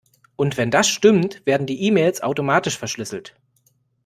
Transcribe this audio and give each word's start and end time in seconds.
Und 0.35 0.57
wenn 0.57 0.71
das 0.71 0.87
stimmt, 0.87 1.45
werden 1.45 1.67
die 1.67 1.83
E-Mails 1.83 2.23
automatisch 2.23 2.75
verschlüsselt. 2.75 3.35